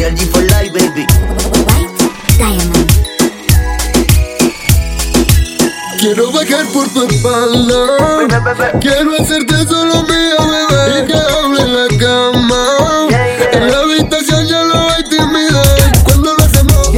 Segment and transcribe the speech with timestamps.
[0.00, 1.06] White Baby.
[5.98, 8.78] Quiero bajar por tu espalda.
[8.80, 11.00] Quiero hacerte solo mía, bebé.
[11.00, 13.08] Y que hable la cama.
[13.52, 16.02] En la habitación ya lo a intimidar.
[16.04, 16.88] Cuando lo hacemos,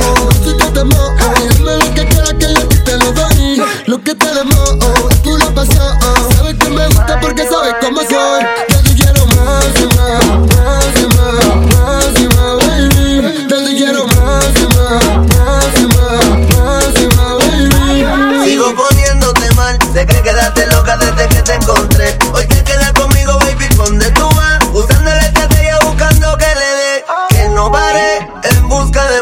[0.45, 1.17] si te temo.
[1.57, 3.63] Dime lo que quieras que yo te lo doy.
[3.87, 4.33] Lo que te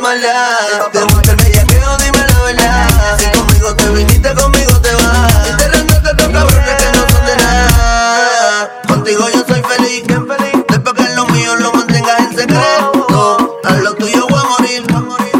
[0.01, 0.91] maldad.
[0.93, 3.19] Te gusta el bellaqueo, dime la verdad.
[3.19, 5.33] Si conmigo te viniste, conmigo te vas.
[5.47, 8.83] Si te rendaste los cabrones que no son de nada.
[8.89, 10.05] Contigo yo soy feliz.
[10.69, 13.61] Después que lo mío lo mantengas en secreto.
[13.65, 14.87] A lo tuyo voy a morir.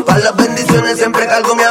[0.05, 1.63] Para las bendiciones siempre cargo mi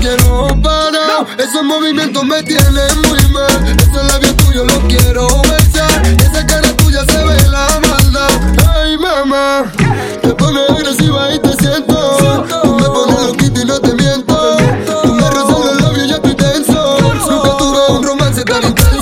[0.00, 1.26] quiero parar.
[1.38, 3.78] Esos movimientos me tienen muy mal.
[3.78, 6.02] Ese labio tuyo lo quiero besar.
[6.18, 8.30] Esa cara tuya se ve la maldad.
[8.74, 9.70] Ay, mamá,
[10.22, 12.46] te pones agresiva y te siento.
[12.62, 14.56] Tú me pones loquito y no te miento.
[15.02, 16.98] Tú me rozas los labios y ya estoy tenso.
[17.28, 18.99] Nunca tuve un romance tan intenso.